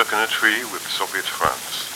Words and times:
stuck 0.00 0.14
in 0.14 0.18
a 0.20 0.26
tree 0.28 0.64
with 0.72 0.80
Soviet 0.88 1.26
France. 1.26 1.89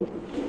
you 0.00 0.45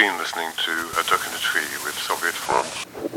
been 0.00 0.16
listening 0.16 0.50
to 0.56 0.72
A 0.98 1.04
Duck 1.10 1.26
in 1.26 1.34
a 1.34 1.38
Tree 1.38 1.60
with 1.84 1.94
Soviet 1.98 2.32
France. 2.32 3.09